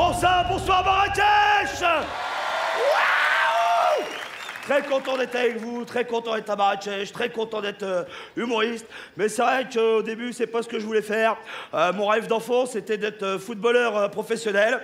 [0.00, 2.06] Bon ça, bonsoir Marrakech Waouh
[4.62, 8.04] Très content d'être avec vous, très content d'être à Marrakech, très content d'être euh,
[8.34, 8.86] humoriste.
[9.18, 11.36] Mais c'est vrai qu'au début, c'est pas ce que je voulais faire.
[11.74, 14.80] Euh, mon rêve d'enfant, c'était d'être euh, footballeur euh, professionnel.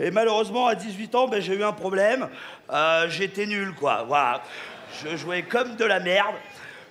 [0.00, 2.28] Et malheureusement, à 18 ans, ben, j'ai eu un problème.
[2.72, 4.02] Euh, J'étais nul, quoi.
[4.08, 4.42] Voilà.
[5.04, 6.34] Je jouais comme de la merde.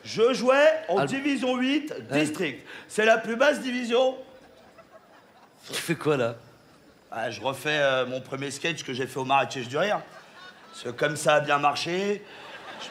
[0.05, 2.65] Je jouais en Al- division 8, district.
[2.87, 4.15] C'est la plus basse division.
[5.67, 6.35] Tu fais quoi là?
[7.17, 10.01] Ah, je refais euh, mon premier sketch que j'ai fait au Marrakech du Rire.
[10.69, 12.21] Parce que comme ça a bien marché,
[12.81, 12.85] je,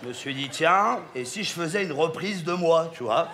[0.00, 3.28] je me suis dit, tiens, et si je faisais une reprise de moi, tu vois?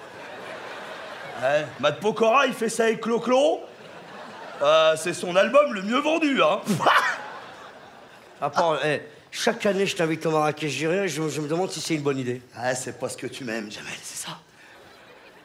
[1.41, 1.65] Ouais.
[1.79, 3.61] Matt Pokora, il fait ça avec Clo-Clo.
[4.63, 6.61] Euh, c'est son album le mieux vendu, hein
[8.41, 11.47] À part, eh, chaque année, je t'invite au Marrakech du Rire et je, je me
[11.47, 12.43] demande si c'est une bonne idée.
[12.57, 14.37] Ah, c'est pas ce que tu m'aimes, Jamel, c'est ça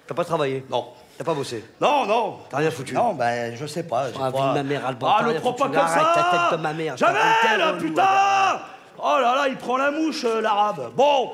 [0.08, 0.64] T'as pas travaillé?
[0.70, 0.90] Non.
[1.18, 1.64] T'as pas bossé?
[1.80, 2.40] Non, non.
[2.50, 2.94] T'as rien foutu?
[2.94, 4.12] Non, ben, je sais pas.
[4.12, 6.58] j'ai Ah, pas- ma mère, Alban, Ah, le prends pas comme Arrête ça ta tête
[6.60, 8.62] de ma mère, t'as Jamel, un ah, relou, putain
[8.98, 10.92] Oh là là, il prend la mouche, euh, l'arabe.
[10.96, 11.30] Bon De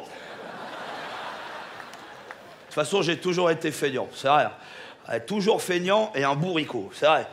[2.66, 4.47] toute façon, j'ai toujours été feignant, c'est vrai.
[5.09, 7.28] Euh, toujours feignant et un bourricot, c'est vrai.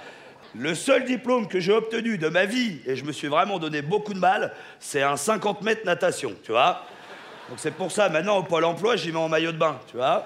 [0.55, 3.83] Le seul diplôme que j'ai obtenu de ma vie, et je me suis vraiment donné
[3.83, 6.83] beaucoup de mal, c'est un 50 mètres natation, tu vois
[7.51, 9.97] Donc c'est pour ça, maintenant, au Pôle emploi, j'y mets en maillot de bain, tu
[9.97, 10.25] vois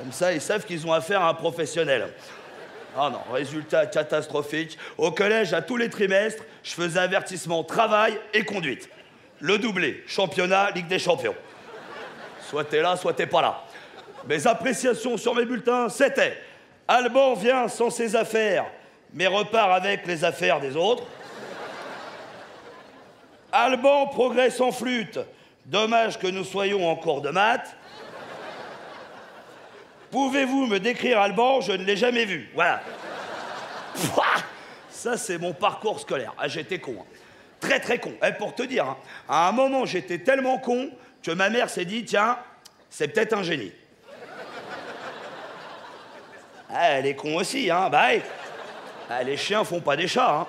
[0.00, 2.08] Comme ça, ils savent qu'ils ont affaire à un professionnel.
[2.96, 4.78] Ah non, résultat catastrophique.
[4.96, 8.88] Au collège, à tous les trimestres, je faisais avertissement travail et conduite.
[9.40, 11.34] Le doublé, championnat, Ligue des champions.
[12.48, 13.62] Soit t'es là, soit t'es pas là.
[14.26, 16.38] Mes appréciations sur mes bulletins, c'était
[16.88, 18.64] Alban vient sans ses affaires,
[19.12, 21.04] mais repart avec les affaires des autres.
[23.52, 25.18] Alban progresse en flûte.
[25.66, 27.76] Dommage que nous soyons encore de maths.
[30.10, 31.60] Pouvez-vous me décrire Alban?
[31.60, 32.48] Je ne l'ai jamais vu.
[32.54, 32.82] Voilà.
[33.94, 34.24] Pouah
[34.90, 36.34] Ça, c'est mon parcours scolaire.
[36.38, 36.96] Ah, j'étais con.
[37.00, 37.04] hein.
[37.60, 38.12] Très, très con.
[38.26, 38.96] Et pour te dire, hein,
[39.28, 40.90] à un moment, j'étais tellement con
[41.22, 42.38] que ma mère s'est dit tiens,
[42.88, 43.72] c'est peut-être un génie.
[46.72, 47.88] Ah, elle est con aussi, hein.
[47.90, 48.08] Bah.
[49.10, 50.46] Ah, les chiens font pas des chats, hein.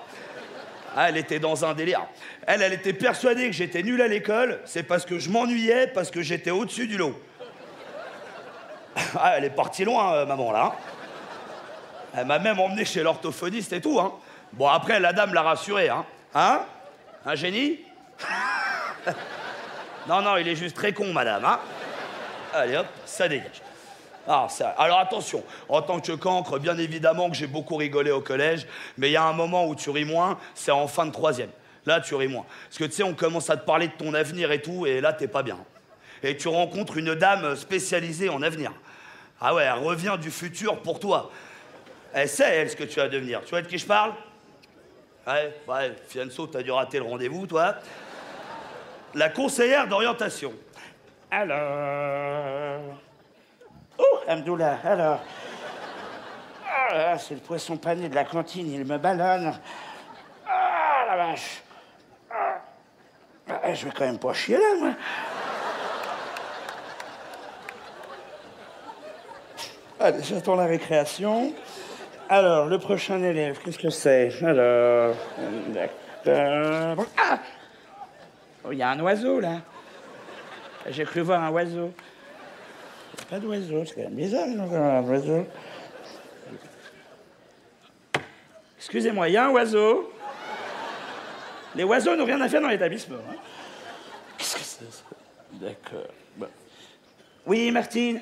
[0.96, 2.06] Ah, elle était dans un délire.
[2.46, 4.60] Elle, elle était persuadée que j'étais nul à l'école.
[4.66, 7.20] C'est parce que je m'ennuyais, parce que j'étais au-dessus du lot.
[9.20, 10.66] Ah, elle est partie loin, euh, maman, là.
[10.66, 10.72] hein.
[12.16, 14.12] Elle m'a même emmené chez l'orthophoniste et tout, hein.
[14.54, 16.06] Bon, après, la dame l'a rassuré, hein.
[16.36, 16.62] Hein?
[17.26, 17.80] Un génie?
[20.08, 21.60] Non, non, il est juste très con, madame, hein.
[22.54, 23.62] Allez, hop, ça dégage.
[24.28, 28.20] Ah, ça- Alors attention, en tant que cancre, bien évidemment que j'ai beaucoup rigolé au
[28.22, 28.66] collège,
[28.98, 31.50] mais il y a un moment où tu ris moins, c'est en fin de troisième.
[31.86, 32.46] Là, tu ris moins.
[32.68, 35.02] Parce que tu sais, on commence à te parler de ton avenir et tout, et
[35.02, 35.58] là, t'es pas bien.
[36.24, 38.72] Et tu rencontres une dame spécialisée en avenir.
[39.40, 41.32] Ah ouais, elle revient du futur pour toi.
[42.14, 43.42] Elle sait, elle, ce que tu vas devenir.
[43.44, 44.14] Tu vois de qui je parle?
[45.26, 47.76] Ouais, ouais, Fianso, t'as dû rater le rendez-vous, toi.
[49.14, 50.54] La conseillère d'orientation.
[51.30, 52.98] Alors.
[53.98, 55.22] Oh, Amdoula, alors.
[56.70, 59.54] Ah, là, c'est le poisson pané de la cantine, il me ballonne.
[60.48, 61.62] Ah, la vache.
[62.30, 62.62] Ah.
[63.48, 64.92] Ah, je vais quand même pas chier là, moi.
[70.02, 71.54] Allez, j'attends la récréation.
[72.28, 74.32] Alors, le prochain élève, qu'est-ce que c'est?
[74.44, 75.16] Alors.
[77.18, 77.40] Ah
[78.64, 79.58] Oh, il y a un oiseau là.
[80.90, 81.92] J'ai cru voir un oiseau.
[83.30, 85.46] Pas d'oiseau, c'est quand même bizarre, un oiseau.
[88.78, 90.12] Excusez-moi, il y a un oiseau.
[91.76, 93.18] Les oiseaux n'ont rien à faire dans l'établissement.
[93.32, 93.36] hein.
[94.38, 95.04] Qu'est-ce que c'est
[95.54, 96.08] D'accord.
[97.46, 98.22] Oui, Martine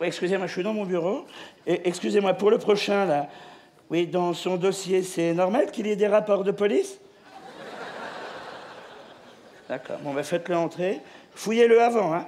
[0.00, 1.26] Excusez-moi, je suis dans mon bureau.
[1.66, 3.28] Excusez-moi, pour le prochain, là,
[3.90, 7.00] oui, dans son dossier, c'est normal qu'il y ait des rapports de police?
[9.68, 9.98] D'accord.
[9.98, 11.00] Bon, ben faites-le entrer.
[11.34, 12.26] Fouillez-le avant, hein.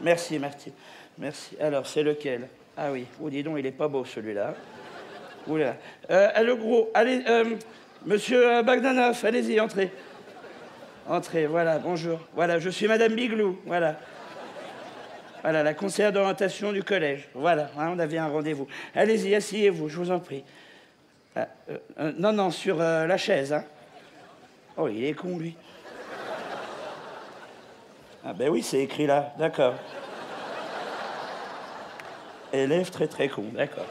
[0.00, 0.72] Merci, Martine.
[1.16, 1.56] Merci.
[1.60, 2.48] Alors, c'est lequel?
[2.76, 3.06] Ah oui.
[3.22, 4.54] Oh, dis donc, il est pas beau, celui-là.
[5.46, 5.76] Oula.
[6.10, 6.90] Euh, allô, gros.
[6.94, 7.56] Allez, euh,
[8.04, 9.92] monsieur euh, Bagdanov, allez-y, entrez.
[11.08, 12.20] Entrez, voilà, bonjour.
[12.34, 13.96] Voilà, je suis Madame Biglou, voilà.
[15.42, 17.28] Voilà, la conseillère d'orientation du collège.
[17.34, 18.68] Voilà, hein, on avait un rendez-vous.
[18.94, 20.44] Allez-y, asseyez-vous, je vous en prie.
[21.34, 23.64] Ah, euh, euh, non, non, sur euh, la chaise, hein.
[24.76, 25.56] Oh, il est con, lui.
[28.24, 29.74] Ah ben oui, c'est écrit là, d'accord.
[32.52, 33.86] Élève très très con, d'accord.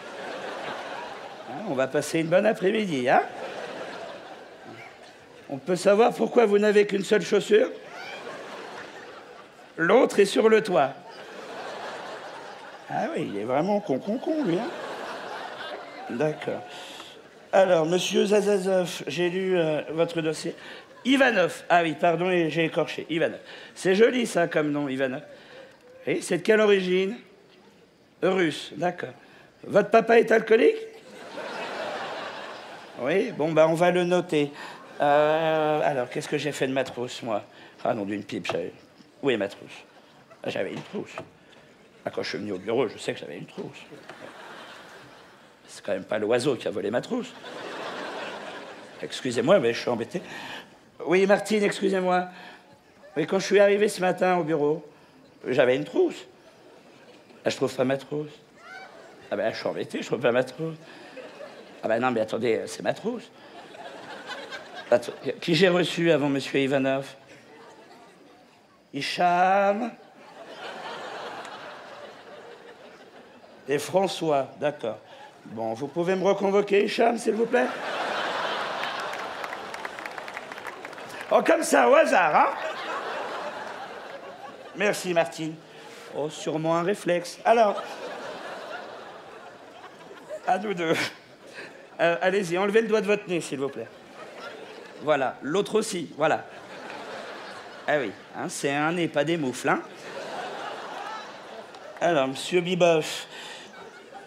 [1.49, 3.23] Hein, on va passer une bonne après-midi, hein
[5.49, 7.69] On peut savoir pourquoi vous n'avez qu'une seule chaussure?
[9.75, 10.93] L'autre est sur le toit.
[12.93, 14.57] Ah oui, il est vraiment con, con, con, lui.
[14.57, 14.69] Hein
[16.09, 16.61] D'accord.
[17.53, 20.55] Alors, monsieur Zazazov, j'ai lu euh, votre dossier.
[21.05, 21.63] Ivanov.
[21.69, 23.05] Ah oui, pardon, j'ai écorché.
[23.09, 23.39] Ivanov.
[23.75, 25.21] C'est joli, ça, comme nom, Ivanov.
[26.05, 27.15] Et c'est de quelle origine?
[28.21, 29.13] Russe, d'accord.
[29.63, 30.75] Votre papa est alcoolique?
[33.01, 34.51] Oui, bon, ben, on va le noter.
[34.99, 37.43] Euh, alors, qu'est-ce que j'ai fait de ma trousse, moi?
[37.83, 38.73] Ah non, d'une pipe, j'avais...
[39.23, 39.83] Où est ma trousse
[40.43, 41.15] ah, J'avais une trousse.
[42.09, 43.77] Quand je suis venu au bureau, je sais que j'avais une trousse.
[45.67, 47.31] C'est quand même pas l'oiseau qui a volé ma trousse.
[49.01, 50.21] Excusez-moi, mais je suis embêté.
[51.05, 52.27] Oui, Martine, excusez-moi.
[53.15, 54.85] Oui, quand je suis arrivé ce matin au bureau,
[55.47, 56.25] j'avais une trousse.
[57.45, 58.31] Ah, je trouve pas ma trousse.
[59.31, 60.75] Ah ben, je suis embêté, je trouve pas ma trousse.
[61.83, 63.31] Ah ben non, mais attendez, c'est ma trousse.
[65.39, 67.07] qui j'ai reçu avant Monsieur Ivanov?
[68.93, 69.91] Hicham
[73.67, 74.97] et François, d'accord.
[75.45, 77.67] Bon, vous pouvez me reconvoquer, Hicham, s'il vous plaît?
[81.31, 82.49] Oh, comme ça, au hasard, hein?
[84.75, 85.55] Merci, Martine.
[86.15, 87.39] Oh, sûrement un réflexe.
[87.45, 87.81] Alors,
[90.47, 90.93] à nous deux.
[91.99, 93.87] Euh, allez-y, enlevez le doigt de votre nez, s'il vous plaît.
[95.03, 96.45] Voilà, l'autre aussi, voilà.
[97.87, 99.81] Ah oui, hein, c'est un nez, pas des moufles, hein
[101.99, 103.27] Alors, monsieur Biboff,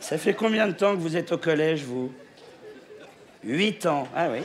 [0.04, 2.12] ça fait combien de temps que vous êtes au collège, vous?
[3.42, 4.40] Huit ans, ah oui.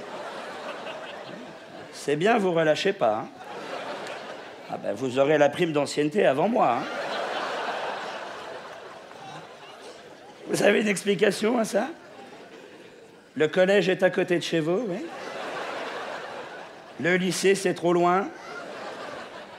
[1.91, 3.17] C'est bien, vous relâchez pas.
[3.17, 3.27] Hein
[4.71, 6.77] ah ben, vous aurez la prime d'ancienneté avant moi.
[6.77, 6.83] Hein
[10.47, 11.89] vous avez une explication à ça?
[13.35, 15.06] Le collège est à côté de chez vous, oui
[17.01, 18.29] Le lycée, c'est trop loin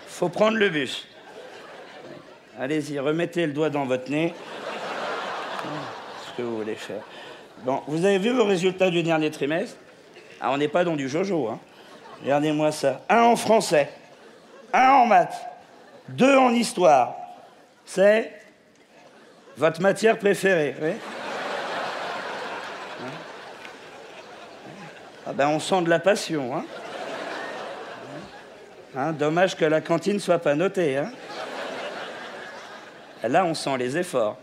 [0.08, 1.06] Faut prendre le bus.
[2.58, 4.32] Allez-y, remettez le doigt dans votre nez.
[6.27, 7.03] Ce que vous voulez faire?
[7.65, 9.77] Bon, vous avez vu vos résultats du dernier trimestre?
[10.41, 11.59] Ah, on n'est pas dans du jojo, hein
[12.23, 13.03] Regardez-moi ça.
[13.09, 13.91] Un en français,
[14.73, 15.41] un en maths,
[16.09, 17.15] deux en histoire.
[17.85, 18.33] C'est
[19.57, 20.93] votre matière préférée, oui
[25.27, 26.65] Ah ben on sent de la passion, hein,
[28.97, 31.12] hein Dommage que la cantine soit pas notée, hein
[33.23, 34.39] Là, on sent les efforts.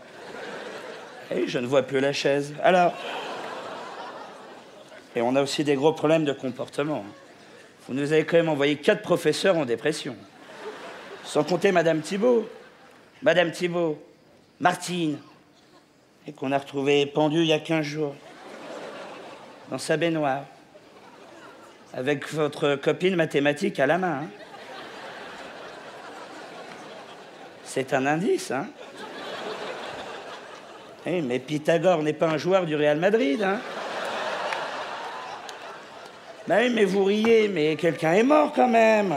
[1.30, 2.54] Et je ne vois plus la chaise.
[2.62, 2.94] Alors.
[5.16, 7.04] Et on a aussi des gros problèmes de comportement.
[7.86, 10.16] Vous nous avez quand même envoyé quatre professeurs en dépression.
[11.24, 12.48] Sans compter Madame Thibault.
[13.22, 14.00] Madame Thibault,
[14.60, 15.18] Martine,
[16.26, 18.14] et qu'on a retrouvée pendue il y a 15 jours,
[19.70, 20.44] dans sa baignoire,
[21.92, 24.20] avec votre copine mathématique à la main.
[24.22, 24.28] Hein.
[27.64, 28.68] C'est un indice, hein
[31.06, 33.60] eh, Mais Pythagore n'est pas un joueur du Real Madrid, hein
[36.56, 39.14] oui, mais vous riez, mais quelqu'un est mort quand même.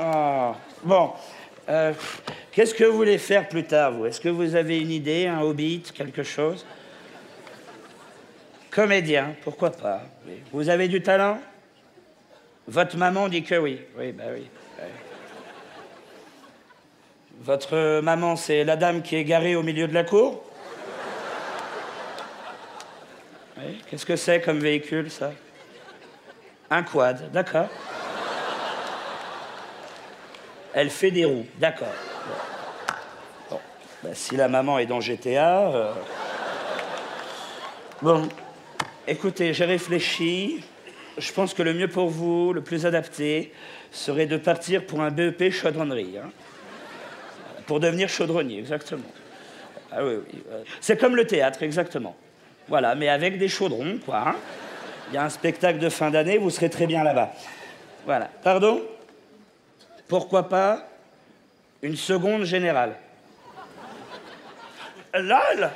[0.00, 0.52] Oh.
[0.82, 1.12] Bon.
[1.68, 1.92] Euh,
[2.50, 4.06] qu'est-ce que vous voulez faire plus tard, vous?
[4.06, 6.64] Est-ce que vous avez une idée, un hobby, quelque chose?
[8.70, 10.02] Comédien, pourquoi pas
[10.52, 11.38] Vous avez du talent?
[12.66, 13.80] Votre maman dit que oui.
[13.98, 14.46] Oui, bah oui.
[17.40, 20.42] Votre maman, c'est la dame qui est garée au milieu de la cour
[23.58, 23.77] Oui.
[23.90, 25.32] Qu'est-ce que c'est comme véhicule, ça?
[26.70, 27.68] Un quad, d'accord.
[30.74, 31.94] Elle fait des roues, d'accord.
[34.02, 35.70] Ben, si la maman est dans GTA.
[35.70, 35.92] Euh.
[38.00, 38.28] Bon,
[39.06, 40.62] écoutez, j'ai réfléchi.
[41.16, 43.52] Je pense que le mieux pour vous, le plus adapté,
[43.90, 46.18] serait de partir pour un BEP chaudronnerie.
[46.22, 46.30] Hein.
[47.66, 49.10] Pour devenir chaudronnier, exactement.
[49.90, 50.02] Ah.
[50.80, 52.14] C'est comme le théâtre, exactement.
[52.68, 54.28] Voilà, mais avec des chaudrons, quoi.
[54.28, 54.36] Hein.
[55.08, 57.32] Il y a un spectacle de fin d'année, vous serez très bien là-bas.
[58.04, 58.28] Voilà.
[58.42, 58.82] Pardon?
[60.06, 60.86] Pourquoi pas
[61.82, 62.94] une seconde générale?
[65.14, 65.70] LOL